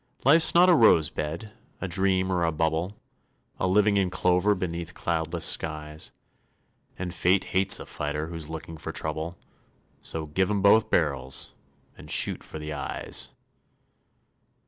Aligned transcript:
Life's 0.25 0.55
not 0.55 0.67
a 0.67 0.73
rose 0.73 1.11
bed, 1.11 1.53
a 1.79 1.87
dream 1.87 2.31
or 2.31 2.43
a 2.43 2.51
bubble, 2.51 2.99
A 3.59 3.67
living 3.67 3.97
in 3.97 4.09
clover 4.09 4.55
beneath 4.55 4.95
cloudless 4.95 5.45
skies; 5.45 6.11
And 6.97 7.13
Fate 7.13 7.43
hates 7.43 7.79
a 7.79 7.85
fighter 7.85 8.25
who's 8.25 8.49
looking 8.49 8.77
for 8.77 8.91
trouble, 8.91 9.37
So 10.01 10.25
give 10.25 10.49
'im 10.49 10.63
both 10.63 10.89
barrels 10.89 11.53
and 11.95 12.09
shoot 12.09 12.43
for 12.43 12.57
the 12.57 12.73
eyes. 12.73 13.35